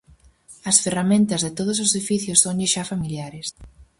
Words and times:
As 0.69 0.77
ferramentas 0.83 1.41
de 1.45 1.51
todos 1.57 1.77
os 1.85 1.91
oficios 2.01 2.41
sonlle 2.43 2.71
xa 2.73 2.83
familiares. 2.91 3.47